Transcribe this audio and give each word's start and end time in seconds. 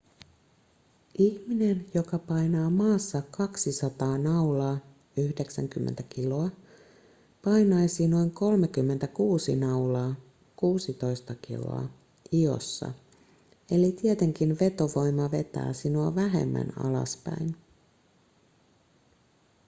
ihminen 1.17 1.85
joka 1.93 2.19
painaa 2.19 2.69
maassa 2.69 3.21
200 3.21 4.17
naulaa 4.17 4.77
90 5.17 6.03
kg 6.03 6.55
painaisi 7.43 8.07
noin 8.07 8.31
36 8.31 9.55
naulaa 9.55 10.15
16 10.55 11.35
kg 11.35 11.89
iossa. 12.33 12.91
eli 13.71 13.91
tietenkin 13.91 14.57
vetovoima 14.59 15.31
vetää 15.31 15.73
sinua 15.73 16.15
vähemmän 16.15 16.73
alaspäin 16.85 17.55